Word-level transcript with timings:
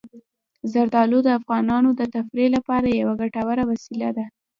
زردالو 0.71 1.17
د 1.23 1.29
افغانانو 1.39 1.89
د 1.99 2.01
تفریح 2.15 2.47
لپاره 2.55 2.87
یوه 3.01 3.13
ګټوره 3.21 3.63
وسیله 3.71 4.09
ده. 4.17 4.25